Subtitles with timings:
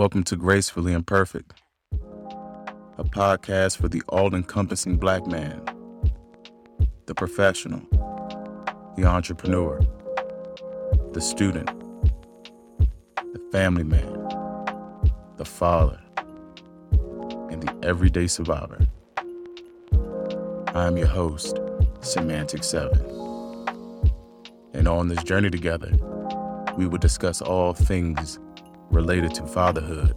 [0.00, 1.52] Welcome to Gracefully Imperfect,
[2.96, 5.62] a podcast for the all encompassing black man,
[7.04, 7.82] the professional,
[8.96, 9.78] the entrepreneur,
[11.12, 11.68] the student,
[13.18, 14.10] the family man,
[15.36, 16.00] the father,
[17.50, 18.78] and the everyday survivor.
[20.68, 21.60] I'm your host,
[22.00, 23.04] Semantic Seven.
[24.72, 25.92] And on this journey together,
[26.78, 28.38] we will discuss all things
[28.90, 30.14] related to fatherhood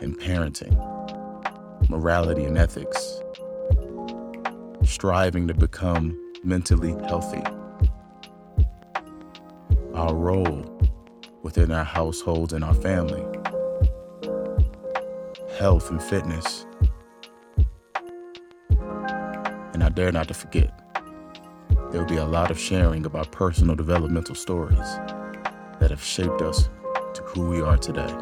[0.00, 0.74] and parenting,
[1.90, 3.20] morality and ethics,
[4.84, 7.42] striving to become mentally healthy,
[9.94, 10.64] our role
[11.42, 13.24] within our households and our family,
[15.58, 16.64] health and fitness,
[19.74, 20.72] and I dare not to forget,
[21.90, 24.78] there will be a lot of sharing of our personal developmental stories
[25.80, 26.68] that have shaped us
[27.18, 28.14] to who we are today.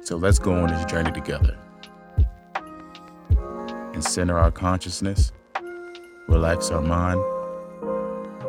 [0.00, 1.58] So let's go on this journey together
[3.92, 5.32] and center our consciousness,
[6.28, 7.18] relax our mind.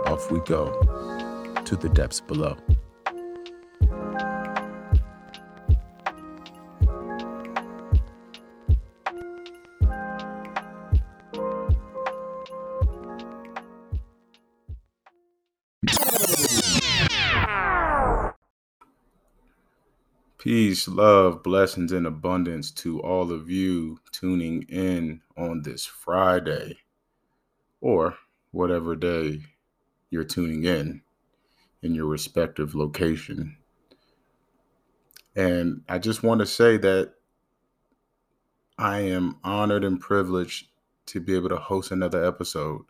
[0.05, 0.69] Off we go
[1.65, 2.55] to the depths below.
[20.79, 26.77] Peace, love, blessings, and abundance to all of you tuning in on this Friday
[27.81, 28.15] or
[28.51, 29.41] whatever day
[30.09, 31.01] you're tuning in
[31.81, 33.57] in your respective location.
[35.35, 37.13] And I just want to say that
[38.77, 40.67] I am honored and privileged
[41.07, 42.83] to be able to host another episode.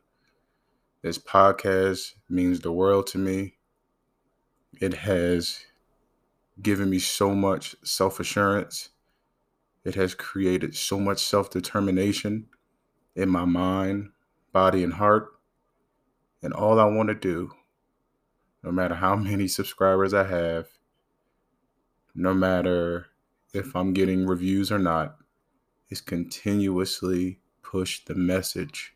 [1.01, 3.55] This podcast means the world to me.
[4.79, 5.65] It has
[6.61, 8.89] given me so much self assurance.
[9.83, 12.47] It has created so much self determination
[13.15, 14.09] in my mind,
[14.51, 15.27] body, and heart.
[16.41, 17.51] And all I want to do,
[18.63, 20.67] no matter how many subscribers I have,
[22.15, 23.07] no matter
[23.53, 25.17] if I'm getting reviews or not,
[25.89, 28.95] is continuously push the message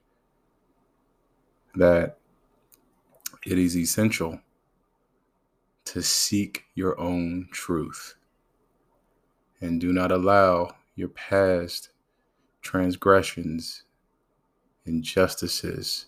[1.76, 2.18] that
[3.46, 4.40] it is essential
[5.86, 8.16] to seek your own truth
[9.62, 11.90] and do not allow your past
[12.62, 13.84] transgressions,
[14.86, 16.08] injustices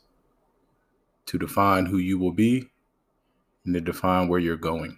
[1.26, 2.70] to define who you will be
[3.66, 4.98] and to define where you're going.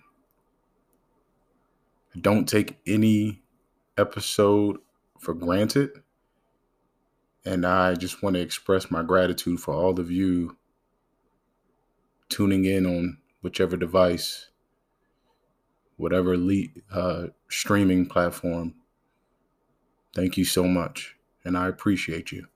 [2.19, 3.41] Don't take any
[3.97, 4.77] episode
[5.19, 5.89] for granted.
[7.45, 10.57] And I just want to express my gratitude for all of you
[12.29, 14.49] tuning in on whichever device
[15.97, 18.75] whatever le- uh, streaming platform.
[20.15, 22.47] Thank you so much, and I appreciate you.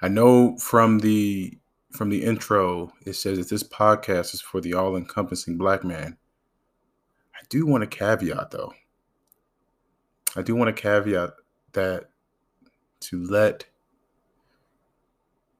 [0.00, 1.58] I know from the
[1.90, 6.18] from the intro it says that this podcast is for the all-encompassing black man.
[7.34, 8.74] I do want to caveat though.
[10.36, 11.30] I do want to caveat
[11.72, 12.10] that
[13.00, 13.64] to let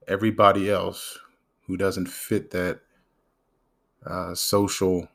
[0.06, 1.18] everybody else
[1.66, 2.80] who doesn't fit that
[4.04, 5.08] uh, social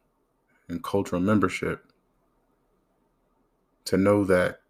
[0.68, 1.86] and cultural membership
[3.86, 4.62] to know that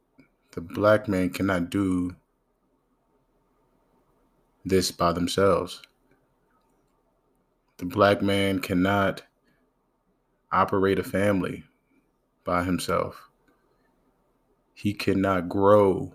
[0.52, 2.16] the black man cannot do
[4.66, 5.82] this by themselves.
[7.78, 9.24] The black man cannot
[10.52, 11.64] operate a family
[12.44, 13.30] by himself.
[14.74, 16.14] He cannot grow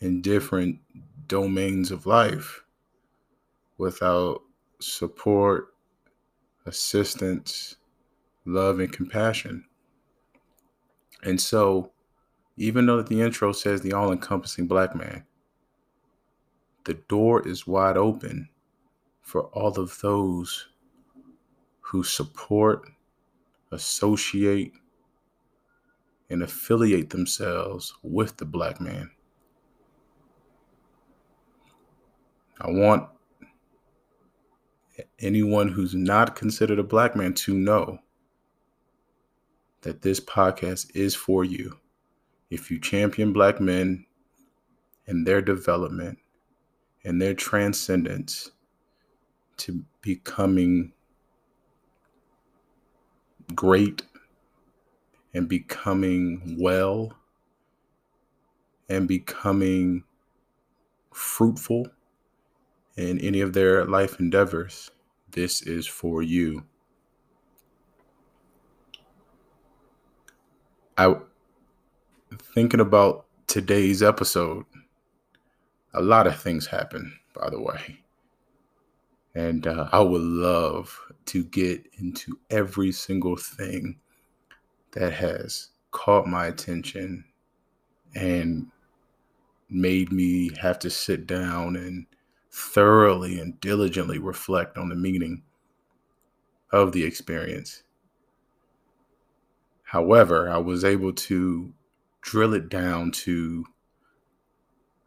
[0.00, 0.78] in different
[1.26, 2.64] domains of life
[3.78, 4.42] without
[4.80, 5.73] support
[6.66, 7.76] assistance,
[8.44, 9.64] love, and compassion.
[11.22, 11.92] And so,
[12.56, 15.24] even though the intro says the all encompassing black man,
[16.84, 18.48] the door is wide open
[19.22, 20.68] for all of those
[21.80, 22.88] who support,
[23.72, 24.72] associate,
[26.30, 29.10] and affiliate themselves with the black man.
[32.60, 33.08] I want
[35.18, 37.98] anyone who's not considered a black man to know
[39.82, 41.78] that this podcast is for you.
[42.50, 44.06] If you champion black men
[45.06, 46.18] and their development
[47.04, 48.50] and their transcendence
[49.58, 50.92] to becoming
[53.54, 54.02] great
[55.34, 57.12] and becoming well
[58.88, 60.04] and becoming
[61.12, 61.86] fruitful
[62.96, 64.90] in any of their life endeavors,
[65.30, 66.64] this is for you.
[70.96, 71.16] I
[72.54, 74.64] thinking about today's episode.
[75.92, 77.98] A lot of things happen, by the way.
[79.34, 80.96] And uh, I would love
[81.26, 83.98] to get into every single thing
[84.92, 87.24] that has caught my attention
[88.14, 88.68] and
[89.68, 92.06] made me have to sit down and
[92.54, 95.42] thoroughly and diligently reflect on the meaning
[96.72, 97.82] of the experience.
[99.82, 101.72] However, I was able to
[102.20, 103.64] drill it down to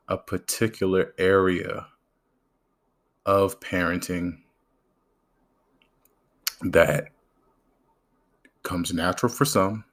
[0.09, 1.87] a particular area
[3.25, 4.39] of parenting
[6.61, 7.09] that
[8.63, 9.85] comes natural for some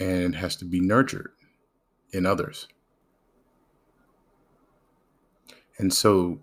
[0.00, 1.32] and has to be nurtured
[2.12, 2.66] in others.
[5.80, 6.40] And so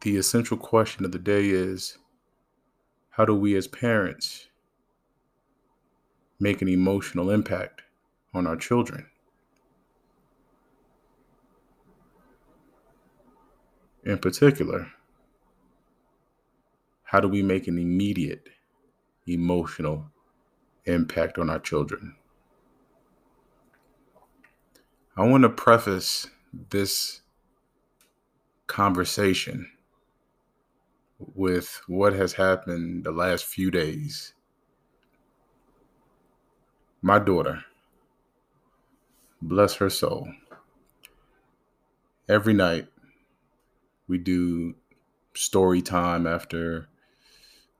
[0.00, 1.98] the essential question of the day is
[3.10, 4.48] how do we as parents
[6.40, 7.82] make an emotional impact
[8.34, 9.06] on our children?
[14.02, 14.90] In particular,
[17.04, 18.48] how do we make an immediate
[19.28, 20.06] emotional
[20.86, 22.16] impact on our children?
[25.16, 26.26] I want to preface
[26.70, 27.20] this
[28.70, 29.68] conversation
[31.18, 34.32] with what has happened the last few days.
[37.02, 37.64] My daughter,
[39.42, 40.28] bless her soul,
[42.28, 42.86] every night
[44.06, 44.76] we do
[45.34, 46.88] story time after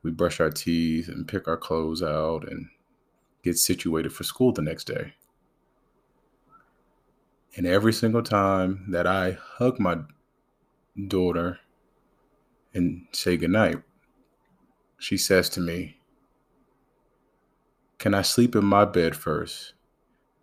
[0.03, 2.67] we brush our teeth and pick our clothes out and
[3.45, 5.15] get situated for school the next day.
[7.57, 9.99] And every single time that I hug my
[11.09, 11.59] daughter
[12.75, 13.83] and say goodnight,
[14.99, 15.97] she says to me,
[17.99, 19.75] Can I sleep in my bed first?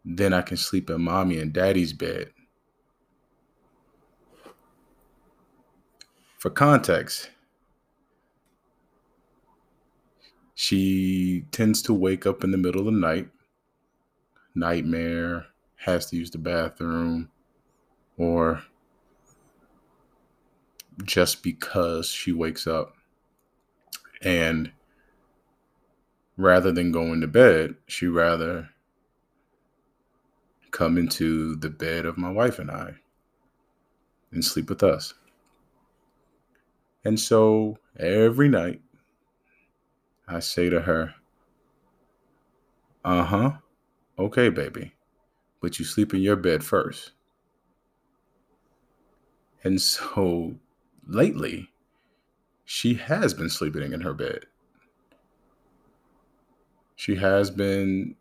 [0.04, 2.32] Then I can sleep in mommy and daddy's bed.
[6.38, 7.30] For context,
[10.54, 13.30] she tends to wake up in the middle of the night,
[14.56, 17.30] nightmare, has to use the bathroom,
[18.18, 18.64] or
[21.04, 22.96] just because she wakes up.
[24.22, 24.72] And
[26.38, 28.70] rather than going to bed, she rather
[30.72, 32.96] come into the bed of my wife and I
[34.32, 35.14] and sleep with us.
[37.06, 38.82] And so every night
[40.28, 41.16] I say to her,
[43.06, 43.52] Uh huh,
[44.20, 44.94] okay, baby,
[45.62, 47.12] but you sleep in your bed first.
[49.64, 50.56] And so
[51.08, 51.70] lately,
[52.66, 54.46] she has been sleeping in her bed.
[56.96, 58.16] She has been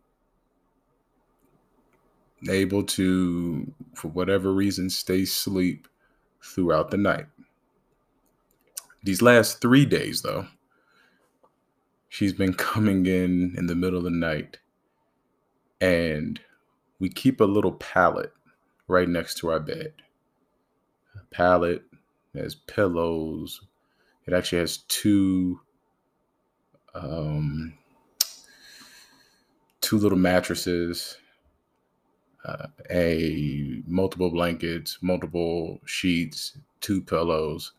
[2.48, 5.88] able to, for whatever reason, stay asleep
[6.42, 7.26] throughout the night.
[9.02, 10.46] These last three days, though,
[12.08, 14.58] she's been coming in in the middle of the night,
[15.80, 16.40] and
[16.98, 18.32] we keep a little pallet
[18.88, 19.92] right next to our bed.
[21.16, 21.82] A pallet
[22.36, 23.62] it has pillows.
[24.26, 25.60] It actually has two
[26.94, 27.74] um,
[29.80, 31.16] two little mattresses,
[32.44, 37.72] uh, a multiple blankets, multiple sheets, two pillows.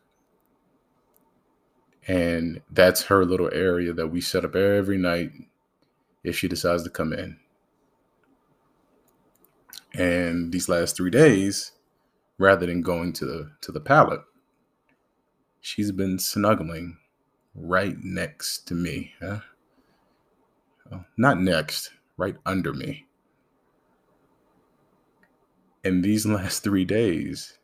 [2.06, 5.32] And that's her little area that we set up every night
[6.24, 7.36] if she decides to come in.
[9.92, 11.72] And these last three days,
[12.38, 14.20] rather than going to the to the pallet,
[15.60, 16.98] she's been snuggling
[17.54, 19.12] right next to me.
[19.20, 19.40] Huh?
[20.90, 23.06] Well, not next, right under me.
[25.84, 27.58] And these last three days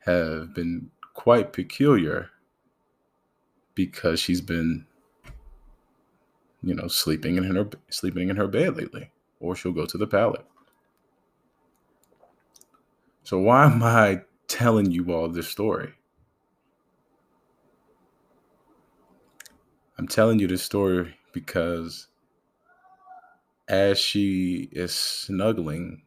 [0.00, 2.30] have been quite peculiar
[3.74, 4.86] because she's been,
[6.62, 9.10] you know, sleeping in her sleeping in her bed lately,
[9.40, 10.44] or she'll go to the pallet.
[13.22, 15.94] So why am I telling you all this story?
[20.00, 22.06] I'm telling you this story because
[23.68, 26.04] as she is snuggling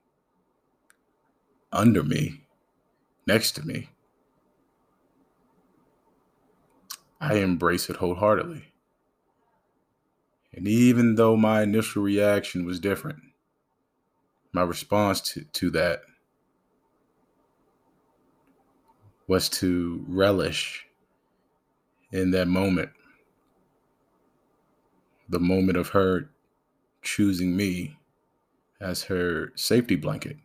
[1.71, 2.41] under me,
[3.27, 3.89] next to me,
[7.21, 8.73] I embrace it wholeheartedly.
[10.55, 13.19] And even though my initial reaction was different,
[14.51, 16.01] my response to, to that
[19.27, 20.87] was to relish
[22.11, 22.89] in that moment
[25.33, 26.29] the moment of her
[27.01, 27.97] choosing me
[28.79, 30.37] as her safety blanket.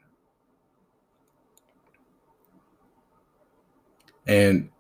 [4.27, 4.71] And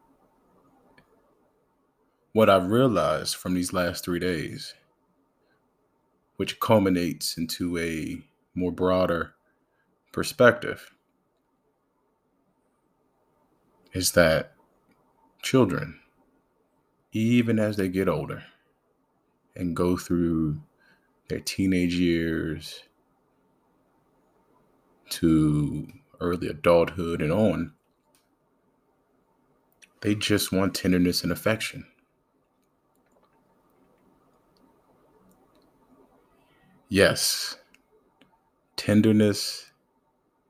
[2.32, 4.74] what I've realized from these last three days,
[6.36, 8.22] which culminates into a
[8.54, 9.34] more broader
[10.12, 10.92] perspective,
[13.92, 14.52] is that
[15.42, 15.98] children,
[17.12, 18.44] even as they get older
[19.58, 20.60] and go through
[21.28, 22.84] their teenage years
[25.10, 25.88] to
[26.20, 27.72] early adulthood and on,
[30.00, 31.86] they just want tenderness and affection.
[36.88, 37.56] Yes,
[38.76, 39.72] tenderness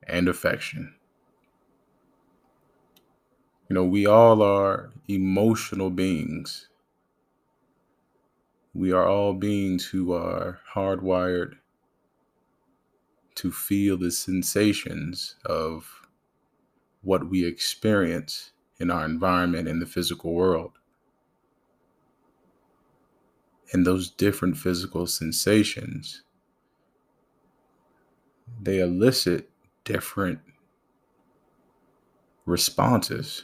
[0.07, 0.95] and affection.
[3.69, 6.68] You know, we all are emotional beings.
[8.79, 11.55] We are all beings who are hardwired
[13.35, 16.07] to feel the sensations of
[17.03, 20.79] what we experience in our environment in the physical world.
[23.73, 26.23] And those different physical sensations,
[28.63, 29.51] they elicit
[29.83, 30.39] different
[32.47, 33.43] responses.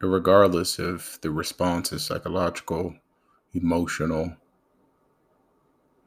[0.00, 2.94] Regardless if the response is psychological,
[3.52, 4.36] emotional,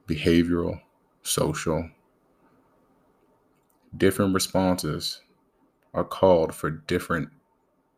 [0.08, 0.82] behavioral,
[1.22, 1.90] social,
[3.96, 5.22] different responses
[5.94, 7.30] are called for different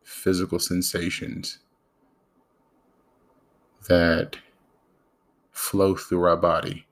[0.02, 1.58] physical sensations
[3.88, 4.36] that
[5.52, 6.86] flow through our body.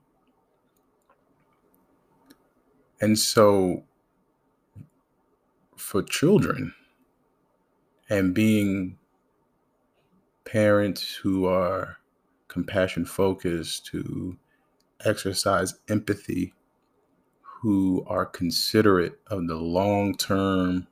[3.01, 3.85] And so,
[5.77, 6.75] for children
[8.11, 8.99] and being
[10.45, 11.99] parents who are
[12.49, 14.37] compassion focused, who
[15.05, 16.53] exercise empathy
[17.63, 20.87] who are considerate of the long term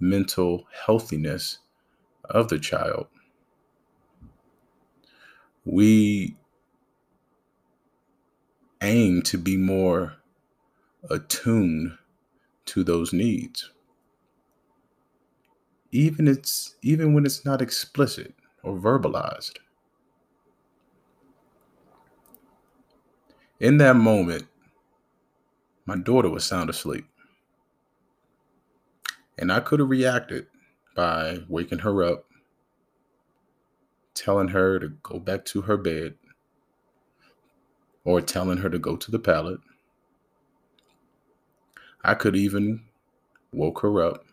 [0.00, 1.58] mental healthiness
[2.24, 3.06] of the child.
[5.64, 6.36] We
[8.80, 10.16] aim to be more
[11.08, 11.98] attuned
[12.66, 13.71] to those needs.
[15.94, 19.58] Even it's even when it's not explicit or verbalized.
[23.60, 24.46] In that moment,
[25.84, 27.04] my daughter was sound asleep.
[29.38, 30.46] And I could have reacted
[30.96, 32.24] by waking her up,
[34.14, 36.14] telling her to go back to her bed,
[38.04, 39.60] or telling her to go to the pallet.
[42.02, 42.82] I could even
[43.52, 44.24] woke her up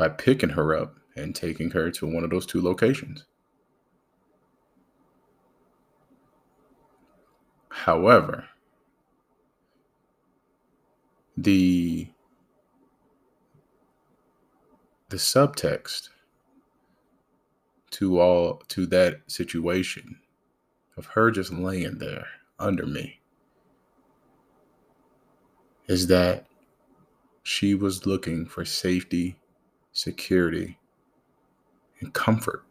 [0.00, 3.26] by picking her up and taking her to one of those two locations.
[7.68, 8.46] However,
[11.36, 12.08] the
[15.10, 16.08] the subtext
[17.90, 20.18] to all to that situation
[20.96, 22.26] of her just laying there
[22.58, 23.20] under me
[25.88, 26.46] is that
[27.42, 29.36] she was looking for safety,
[29.92, 30.78] security,
[32.00, 32.64] and comfort.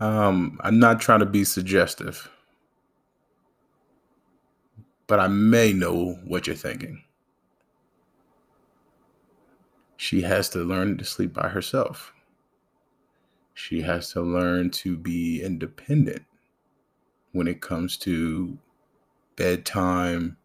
[0.00, 2.30] Um, I'm not trying to be suggestive
[5.08, 7.02] but I may know what you're thinking.
[9.96, 12.12] She has to learn to sleep by herself.
[13.54, 16.22] She has to learn to be independent
[17.32, 18.56] when it comes to
[19.34, 20.36] bedtime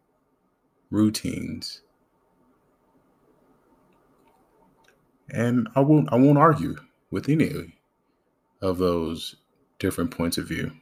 [0.90, 1.82] routines.
[5.30, 6.76] And I won't I won't argue
[7.10, 7.74] with any
[8.60, 9.36] of those
[9.78, 10.72] different points of view.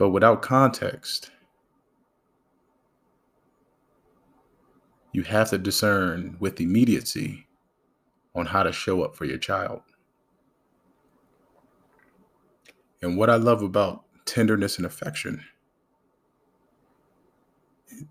[0.00, 1.30] but without context.
[5.12, 7.46] You have to discern with immediacy
[8.34, 9.82] on how to show up for your child.
[13.02, 15.44] And what I love about tenderness and affection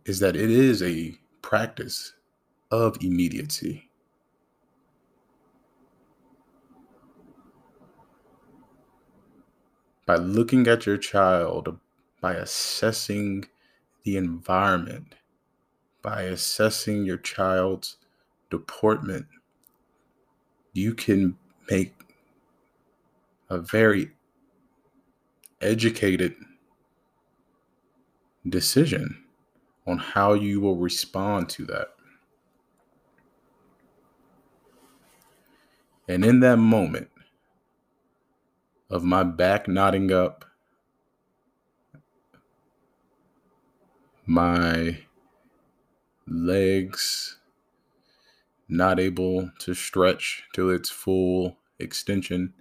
[0.05, 2.13] is that it is a practice
[2.71, 3.89] of immediacy.
[10.09, 11.77] by looking at your child,
[12.19, 13.45] by assessing
[14.03, 15.13] the environment,
[16.01, 17.97] by assessing your child's
[18.49, 19.27] deportment,
[20.73, 21.37] you can
[21.69, 21.93] make
[23.51, 24.09] a very
[25.61, 26.33] educated
[28.47, 29.23] decision
[29.89, 31.87] on how you will respond to that.
[36.07, 37.09] And in that moment
[38.89, 40.45] of my back knotting up,
[44.25, 44.99] my
[46.27, 47.39] legs
[48.67, 52.53] not able to stretch to its full extension,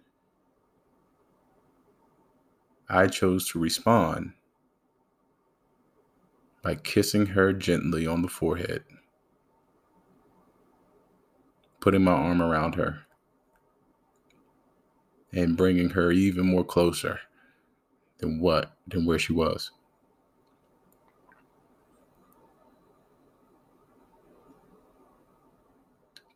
[2.89, 4.33] I chose to respond
[6.63, 8.83] by kissing her gently on the forehead,
[11.81, 13.01] putting my arm around her,
[15.33, 17.21] and bringing her even more closer
[18.19, 19.71] than what than where she was.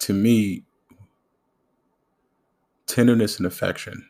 [0.00, 0.64] To me,
[2.86, 4.08] tenderness and affection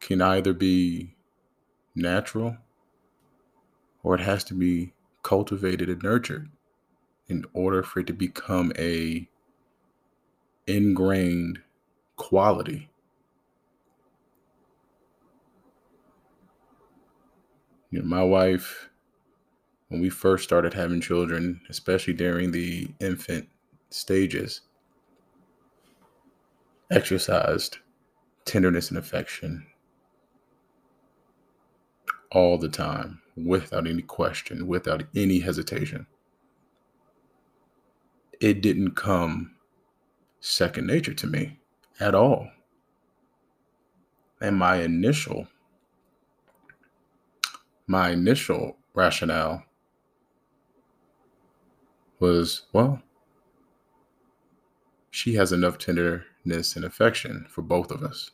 [0.00, 1.14] can either be
[1.94, 2.56] natural
[4.02, 4.92] or it has to be
[5.22, 6.50] cultivated and nurtured
[7.28, 9.28] in order for it to become a
[10.66, 11.60] ingrained
[12.16, 12.88] quality.
[17.90, 18.88] You know, my wife,
[19.88, 23.48] when we first started having children, especially during the infant
[23.90, 24.62] stages,
[26.90, 27.78] exercised
[28.44, 29.66] tenderness and affection
[32.30, 36.06] all the time without any question, without any hesitation.
[38.40, 39.54] It didn't come
[40.40, 41.58] second nature to me
[42.00, 42.48] at all.
[44.40, 45.46] And my initial
[47.86, 49.64] my initial rationale
[52.20, 53.02] was, well,
[55.10, 58.30] she has enough tenderness and affection for both of us.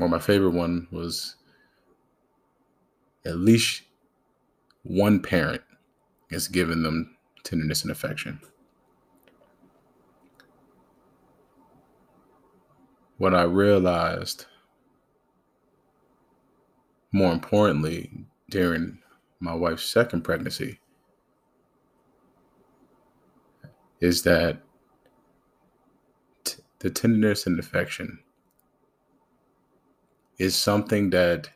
[0.00, 1.36] Or my favorite one was
[3.24, 3.82] at least
[4.82, 5.62] one parent
[6.30, 8.40] is giving them tenderness and affection.
[13.18, 14.46] What I realized,
[17.12, 18.10] more importantly,
[18.48, 18.98] during
[19.40, 20.78] my wife's second pregnancy,
[24.00, 24.62] is that
[26.44, 28.20] t- the tenderness and affection
[30.38, 31.50] is something that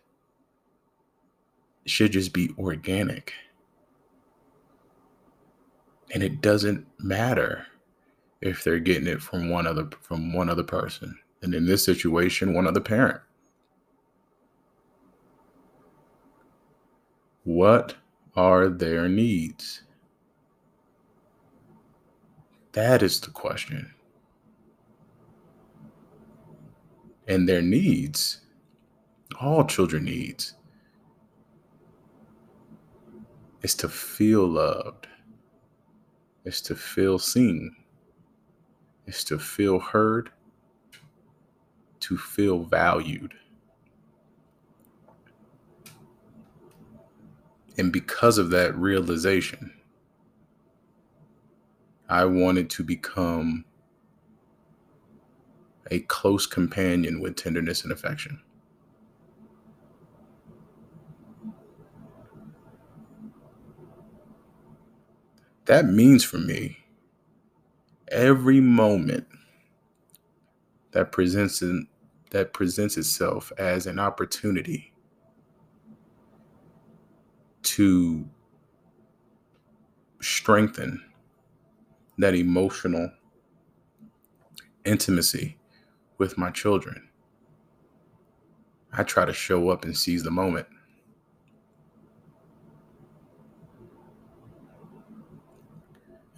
[1.87, 3.33] should just be organic.
[6.13, 7.67] And it doesn't matter
[8.41, 11.19] if they're getting it from one other from one other person.
[11.43, 13.21] And in this situation, one other parent.
[17.45, 17.97] What
[18.37, 19.83] are their needs?
[22.73, 23.93] That is the question.
[27.29, 28.41] And their needs,
[29.41, 30.55] all children needs,
[33.63, 35.07] is to feel loved,
[36.45, 37.75] is to feel seen,
[39.07, 40.31] is to feel heard,
[42.01, 43.35] to feel valued.
[47.79, 49.73] And because of that realization,
[52.09, 53.65] I wanted to become
[55.91, 58.41] a close companion with tenderness and affection.
[65.67, 66.79] That means for me
[68.09, 69.27] every moment
[70.93, 71.87] that presents in,
[72.31, 74.93] that presents itself as an opportunity
[77.63, 78.29] to
[80.21, 81.03] strengthen
[82.19, 83.11] that emotional
[84.85, 85.57] intimacy
[86.19, 87.09] with my children.
[88.93, 90.67] I try to show up and seize the moment.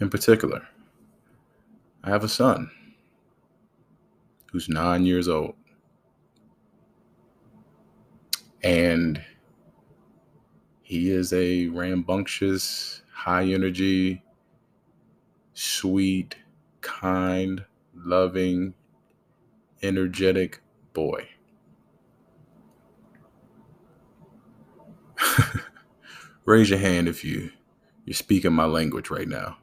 [0.01, 0.67] In particular.
[2.03, 2.71] I have a son
[4.53, 5.55] who's nine years old.
[8.63, 9.23] And
[10.83, 14.23] he is a rambunctious, high energy,
[15.55, 16.37] sweet,
[16.83, 18.75] kind, loving,
[19.83, 20.61] energetic
[20.93, 21.29] boy.
[26.45, 27.51] Raise your hand if you
[28.05, 29.57] you're speaking my language right now.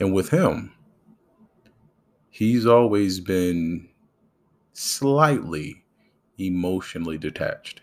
[0.00, 0.72] And with him,
[2.30, 3.88] he's always been
[4.72, 5.84] slightly
[6.38, 7.82] emotionally detached.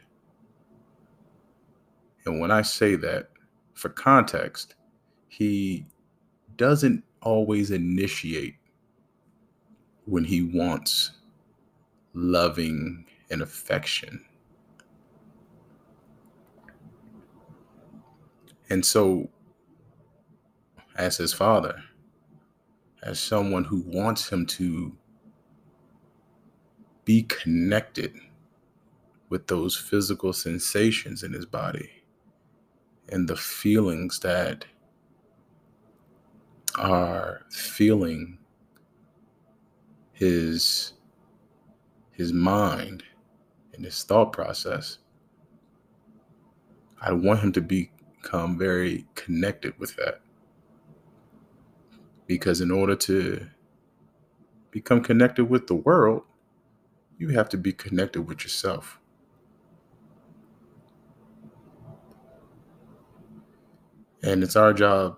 [2.25, 3.29] And when I say that,
[3.75, 4.73] for context,
[5.27, 5.85] he
[6.55, 8.55] doesn't always initiate
[10.05, 11.11] when he wants
[12.15, 14.25] loving and affection.
[18.69, 19.29] And so,
[20.95, 21.83] as his father,
[23.07, 24.93] as someone who wants him to
[27.05, 28.13] be connected
[29.29, 31.89] with those physical sensations in his body
[33.07, 34.65] and the feelings that
[36.77, 38.37] are feeling
[40.11, 40.93] his
[42.11, 43.03] his mind
[43.73, 44.97] and his thought process
[47.01, 50.19] i want him to become very connected with that
[52.27, 53.47] because in order to
[54.71, 56.23] become connected with the world
[57.17, 58.99] you have to be connected with yourself
[64.23, 65.17] And it's our job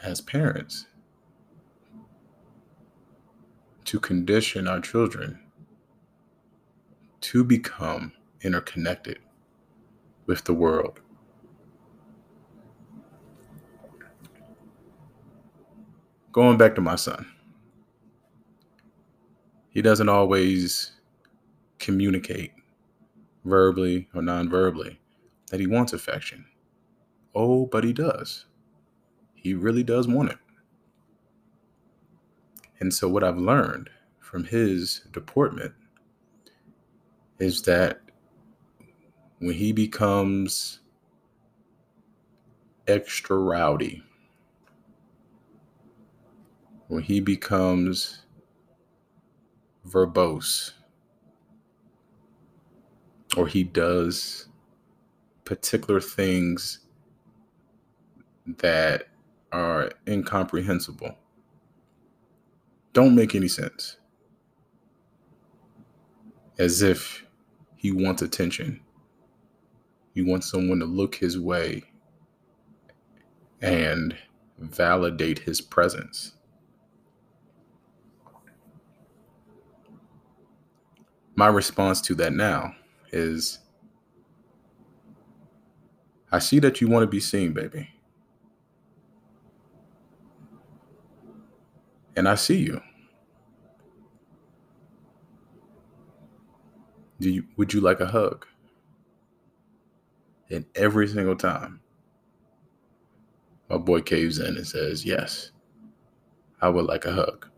[0.00, 0.86] as parents
[3.84, 5.40] to condition our children
[7.22, 8.12] to become
[8.42, 9.18] interconnected
[10.26, 11.00] with the world.
[16.34, 17.24] Going back to my son,
[19.68, 20.90] he doesn't always
[21.78, 22.50] communicate
[23.44, 24.98] verbally or non verbally
[25.52, 26.44] that he wants affection.
[27.36, 28.46] Oh, but he does.
[29.36, 30.38] He really does want it.
[32.80, 35.72] And so, what I've learned from his deportment
[37.38, 38.00] is that
[39.38, 40.80] when he becomes
[42.88, 44.02] extra rowdy,
[46.94, 48.22] when he becomes
[49.84, 50.74] verbose,
[53.36, 54.46] or he does
[55.44, 56.78] particular things
[58.46, 59.08] that
[59.50, 61.18] are incomprehensible,
[62.92, 63.96] don't make any sense.
[66.60, 67.26] As if
[67.74, 68.80] he wants attention,
[70.14, 71.82] he wants someone to look his way
[73.60, 74.16] and
[74.60, 76.34] validate his presence.
[81.36, 82.74] My response to that now
[83.12, 83.58] is
[86.30, 87.94] I see that you want to be seen, baby.
[92.16, 92.80] and I see you.
[97.20, 98.46] Do you would you like a hug?
[100.50, 101.80] And every single time,
[103.70, 105.50] my boy caves in and says, Yes,
[106.60, 107.48] I would like a hug.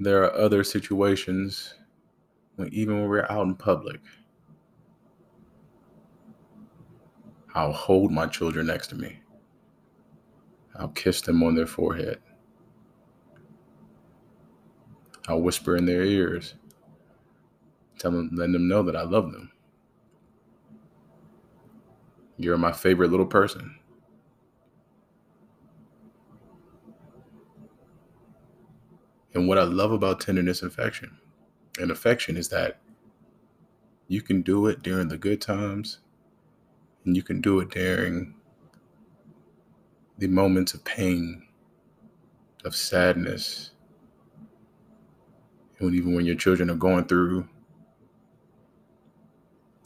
[0.00, 1.74] There are other situations
[2.56, 4.00] when even when we're out in public,
[7.54, 9.20] I'll hold my children next to me.
[10.76, 12.18] I'll kiss them on their forehead.
[15.28, 16.54] I'll whisper in their ears,
[17.98, 19.52] tell them, letting them know that I love them.
[22.36, 23.78] You're my favorite little person.
[29.34, 31.18] And what I love about tenderness and affection
[31.80, 32.80] and affection is that
[34.06, 35.98] you can do it during the good times
[37.04, 38.34] and you can do it during
[40.18, 41.42] the moments of pain,
[42.64, 43.70] of sadness,
[45.80, 47.48] and even when your children are going through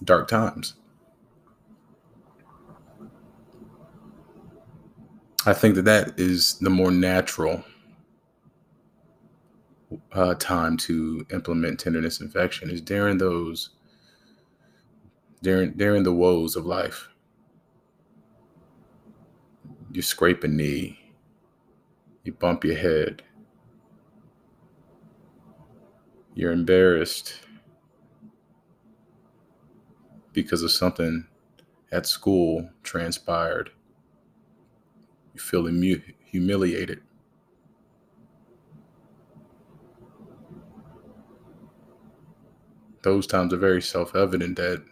[0.05, 0.75] dark times.
[5.47, 7.65] I think that that is the more natural
[10.13, 13.71] uh, time to implement tenderness infection is during those
[15.43, 17.09] during during the woes of life.
[19.93, 20.99] You scrape a knee,
[22.25, 23.23] you bump your head,
[26.35, 27.41] you're embarrassed
[30.33, 31.27] because of something
[31.91, 33.71] at school transpired,
[35.35, 35.67] you feel
[36.25, 37.01] humiliated.
[43.09, 44.85] Those times are very self evident that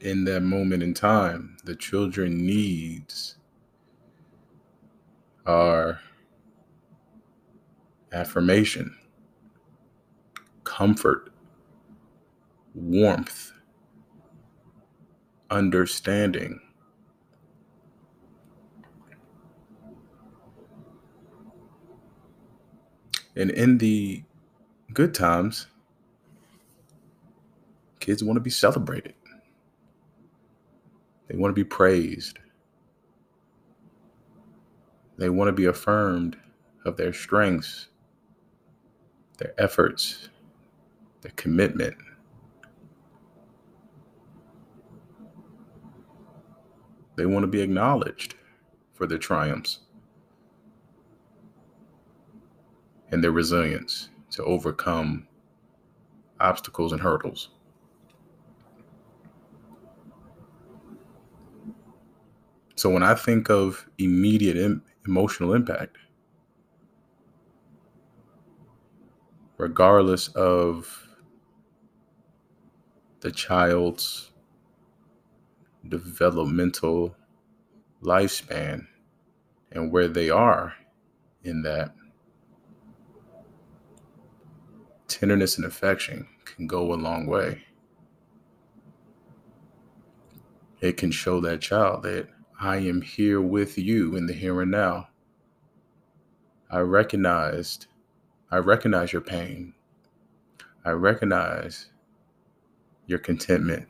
[0.00, 3.36] in that moment in time, the children needs
[5.44, 5.98] are
[8.12, 8.96] affirmation,
[10.62, 11.32] comfort,
[12.76, 13.50] warmth,
[15.50, 16.60] understanding.
[23.34, 24.22] And in the
[24.92, 25.66] good times,
[28.02, 29.14] kids want to be celebrated.
[31.28, 32.40] They want to be praised.
[35.18, 36.36] They want to be affirmed
[36.84, 37.86] of their strengths,
[39.38, 40.28] their efforts,
[41.20, 41.94] their commitment.
[47.14, 48.34] They want to be acknowledged
[48.94, 49.78] for their triumphs
[53.12, 55.28] and their resilience to overcome
[56.40, 57.51] obstacles and hurdles.
[62.82, 65.98] So when I think of immediate Im- emotional impact,
[69.56, 71.06] regardless of
[73.20, 74.32] the child's
[75.88, 77.14] developmental
[78.02, 78.88] lifespan
[79.70, 80.74] and where they are
[81.44, 81.94] in that,
[85.06, 87.62] tenderness and affection can go a long way.
[90.80, 92.26] It can show that child that
[92.62, 95.08] I am here with you in the here and now.
[96.70, 97.88] I recognized,
[98.52, 99.74] I recognize your pain.
[100.84, 101.88] I recognize
[103.08, 103.88] your contentment.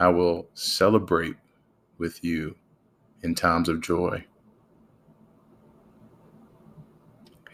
[0.00, 1.36] I will celebrate
[1.98, 2.56] with you
[3.22, 4.24] in times of joy.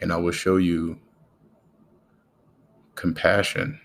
[0.01, 0.99] And I will show you
[2.95, 3.79] compassion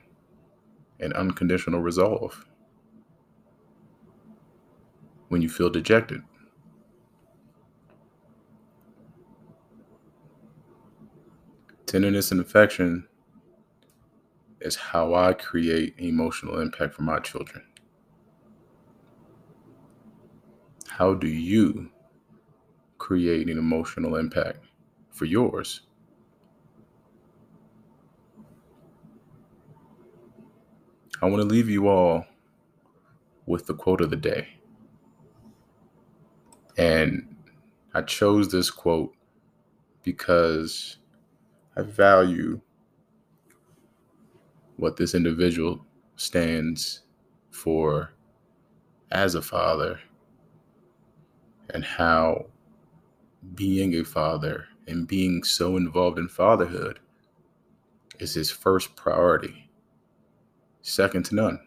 [1.01, 2.45] and unconditional resolve
[5.29, 6.21] when you feel dejected.
[11.85, 13.07] Tenderness and affection
[14.61, 17.63] is how I create emotional impact for my children.
[20.87, 21.89] How do you
[22.97, 24.59] create an emotional impact
[25.09, 25.81] for yours?
[31.23, 32.25] I want to leave you all
[33.45, 34.47] with the quote of the day.
[36.77, 37.35] And
[37.93, 39.13] I chose this quote
[40.01, 40.97] because
[41.77, 42.59] I value
[44.77, 47.03] what this individual stands
[47.51, 48.13] for
[49.11, 49.99] as a father
[51.69, 52.45] and how
[53.53, 56.99] being a father and being so involved in fatherhood
[58.19, 59.70] is his first priority
[60.81, 61.59] second to none.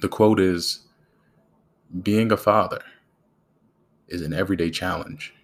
[0.00, 0.80] The quote is
[2.02, 2.82] Being a father
[4.08, 5.34] is an everyday challenge.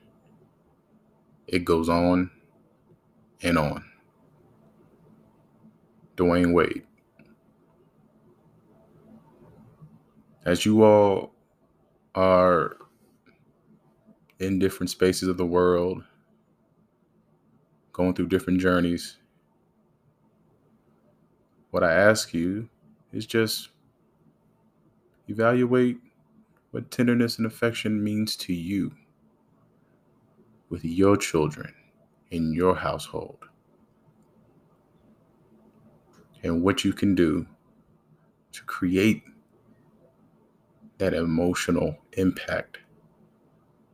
[1.47, 2.31] It goes on
[3.43, 3.85] and on.
[6.17, 6.85] Dwyane Wade.
[10.45, 11.33] As you all
[12.15, 12.77] are
[14.39, 16.03] in different spaces of the world,
[17.93, 19.17] going through different journeys,
[21.71, 22.69] what I ask you
[23.13, 23.69] is just
[25.29, 25.99] evaluate
[26.71, 28.93] what tenderness and affection means to you
[30.69, 31.75] with your children
[32.31, 33.39] in your household
[36.43, 37.47] and what you can do
[38.53, 39.23] to create
[40.99, 42.79] that emotional impact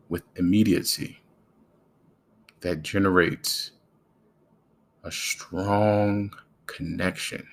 [0.08, 1.20] with immediacy
[2.60, 3.72] that generates
[5.04, 6.32] a strong
[6.66, 7.46] connection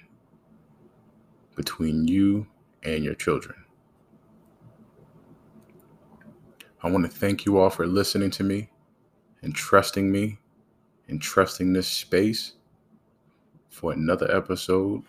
[1.56, 2.48] between you
[2.84, 3.64] and your children.
[6.82, 8.70] I want to thank you all for listening to me
[9.42, 10.40] and trusting me
[11.08, 12.54] and trusting this space
[13.70, 15.04] for another episode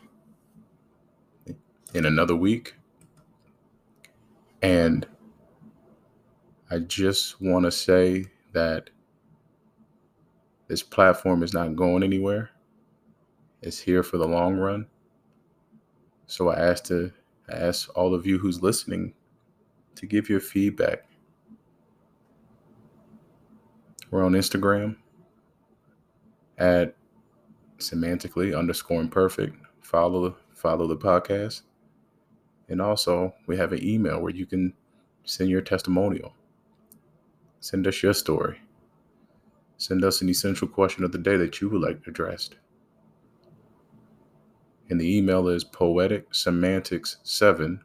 [1.94, 2.74] in another week.
[4.62, 5.06] And
[6.70, 8.90] I just want to say that
[10.68, 12.50] this platform is not going anywhere.
[13.62, 14.86] It's here for the long run.
[16.26, 17.12] So I asked to
[17.48, 19.14] ask all of you who's listening
[19.96, 21.04] to give your feedback.
[24.10, 24.96] We're on Instagram
[26.58, 26.94] at
[27.78, 29.56] semantically underscore imperfect.
[29.80, 31.62] Follow follow the podcast.
[32.68, 34.72] And also we have an email where you can
[35.24, 36.32] send your testimonial.
[37.60, 38.60] Send us your story.
[39.76, 42.56] Send us an essential question of the day that you would like addressed.
[44.94, 47.80] And the email is poeticsemantics7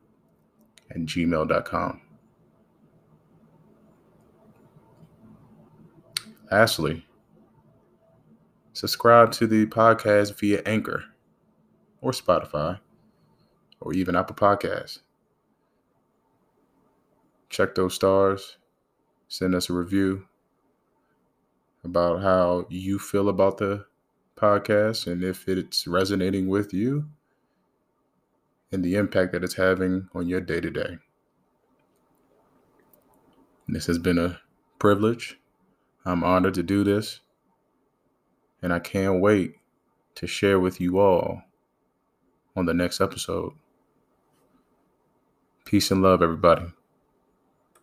[0.91, 2.01] at gmail.com.
[6.51, 7.03] Lastly,
[8.73, 11.03] subscribe to the podcast via Anchor
[12.01, 12.79] or Spotify
[13.81, 14.99] or even Apple Podcasts.
[17.49, 18.57] Check those stars,
[19.29, 20.27] send us a review
[21.83, 23.88] about how you feel about the
[24.39, 27.05] podcast and if it's resonating with you
[28.71, 30.97] and the impact that it's having on your day to day.
[33.67, 34.39] This has been a
[34.79, 35.39] privilege.
[36.05, 37.19] I'm honored to do this.
[38.61, 39.55] And I can't wait
[40.15, 41.43] to share with you all
[42.55, 43.53] on the next episode.
[45.65, 46.73] Peace and love, everybody.